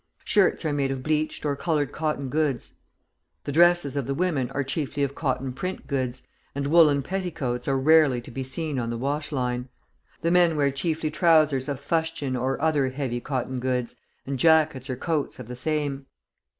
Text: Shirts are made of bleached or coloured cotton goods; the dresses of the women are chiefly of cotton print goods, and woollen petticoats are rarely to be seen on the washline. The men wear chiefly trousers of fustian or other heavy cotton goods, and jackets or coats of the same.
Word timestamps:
Shirts 0.25 0.65
are 0.65 0.73
made 0.73 0.89
of 0.89 1.03
bleached 1.03 1.45
or 1.45 1.55
coloured 1.55 1.91
cotton 1.91 2.29
goods; 2.29 2.73
the 3.43 3.51
dresses 3.51 3.95
of 3.95 4.07
the 4.07 4.15
women 4.15 4.49
are 4.49 4.63
chiefly 4.63 5.03
of 5.03 5.13
cotton 5.13 5.53
print 5.53 5.85
goods, 5.85 6.23
and 6.55 6.65
woollen 6.65 7.03
petticoats 7.03 7.67
are 7.67 7.77
rarely 7.77 8.19
to 8.21 8.31
be 8.31 8.41
seen 8.41 8.79
on 8.79 8.89
the 8.89 8.97
washline. 8.97 9.69
The 10.23 10.31
men 10.31 10.55
wear 10.57 10.71
chiefly 10.71 11.11
trousers 11.11 11.69
of 11.69 11.79
fustian 11.79 12.35
or 12.35 12.59
other 12.59 12.89
heavy 12.89 13.19
cotton 13.21 13.59
goods, 13.59 13.95
and 14.25 14.39
jackets 14.39 14.89
or 14.89 14.95
coats 14.95 15.37
of 15.37 15.47
the 15.47 15.55
same. 15.55 16.07